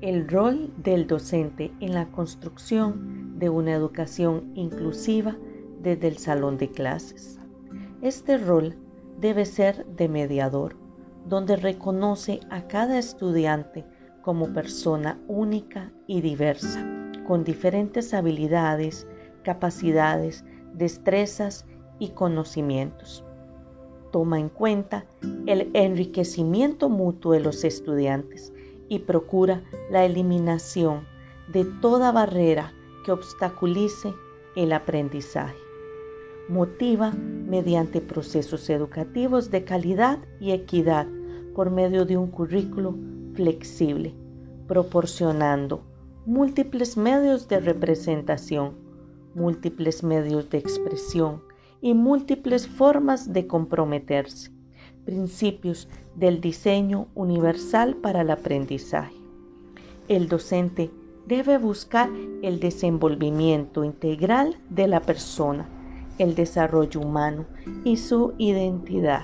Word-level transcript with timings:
el 0.00 0.28
rol 0.28 0.72
del 0.76 1.08
docente 1.08 1.72
en 1.80 1.92
la 1.92 2.06
construcción 2.12 3.36
de 3.38 3.48
una 3.48 3.72
educación 3.72 4.52
inclusiva 4.54 5.36
desde 5.82 6.06
el 6.06 6.18
salón 6.18 6.56
de 6.56 6.70
clases. 6.70 7.40
Este 8.00 8.38
rol 8.38 8.76
debe 9.20 9.44
ser 9.44 9.84
de 9.86 10.08
mediador, 10.08 10.76
donde 11.26 11.56
reconoce 11.56 12.38
a 12.48 12.68
cada 12.68 12.96
estudiante 12.96 13.84
como 14.22 14.52
persona 14.52 15.18
única 15.26 15.92
y 16.06 16.20
diversa, 16.20 16.86
con 17.26 17.42
diferentes 17.42 18.14
habilidades, 18.14 19.08
capacidades, 19.42 20.44
destrezas 20.74 21.66
y 21.98 22.10
conocimientos. 22.10 23.24
Toma 24.12 24.38
en 24.38 24.48
cuenta 24.48 25.06
el 25.46 25.70
enriquecimiento 25.74 26.88
mutuo 26.88 27.32
de 27.32 27.40
los 27.40 27.64
estudiantes 27.64 28.52
y 28.88 29.00
procura 29.00 29.62
la 29.90 30.04
eliminación 30.04 31.06
de 31.48 31.64
toda 31.64 32.12
barrera 32.12 32.72
que 33.04 33.12
obstaculice 33.12 34.14
el 34.56 34.72
aprendizaje. 34.72 35.56
Motiva 36.48 37.12
mediante 37.12 38.00
procesos 38.00 38.68
educativos 38.70 39.50
de 39.50 39.64
calidad 39.64 40.18
y 40.40 40.52
equidad 40.52 41.06
por 41.54 41.70
medio 41.70 42.04
de 42.04 42.16
un 42.16 42.30
currículo 42.30 42.94
flexible, 43.34 44.14
proporcionando 44.66 45.82
múltiples 46.24 46.96
medios 46.96 47.48
de 47.48 47.60
representación, 47.60 48.74
múltiples 49.34 50.02
medios 50.02 50.50
de 50.50 50.58
expresión 50.58 51.42
y 51.80 51.94
múltiples 51.94 52.66
formas 52.66 53.32
de 53.32 53.46
comprometerse 53.46 54.57
principios 55.08 55.88
del 56.16 56.42
diseño 56.42 57.08
universal 57.14 57.96
para 57.96 58.20
el 58.20 58.30
aprendizaje. 58.30 59.14
El 60.06 60.28
docente 60.28 60.90
debe 61.26 61.56
buscar 61.56 62.10
el 62.42 62.60
desenvolvimiento 62.60 63.84
integral 63.84 64.58
de 64.68 64.86
la 64.86 65.00
persona, 65.00 65.66
el 66.18 66.34
desarrollo 66.34 67.00
humano 67.00 67.46
y 67.84 67.96
su 67.96 68.34
identidad. 68.36 69.22